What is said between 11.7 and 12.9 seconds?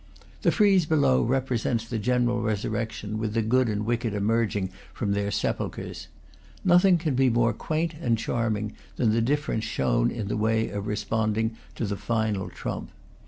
to the final trump.